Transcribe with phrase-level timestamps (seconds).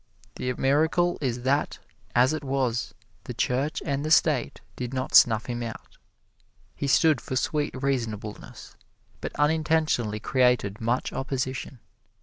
[0.37, 1.77] The miracle is that,
[2.15, 5.99] as it was, the Church and the State did not snuff him out.
[6.75, 8.75] He stood for sweet reasonableness,
[9.21, 11.77] but unintentionally created much opposition.